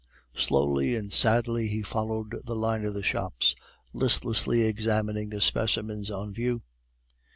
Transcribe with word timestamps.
Slowly 0.35 0.95
and 0.95 1.13
sadly 1.13 1.67
he 1.67 1.83
followed 1.83 2.31
the 2.43 2.55
line 2.55 2.85
of 2.85 2.95
the 2.95 3.03
shops, 3.03 3.53
listlessly 3.93 4.63
examining 4.63 5.29
the 5.29 5.41
specimens 5.41 6.09
on 6.09 6.33
view. 6.33 6.63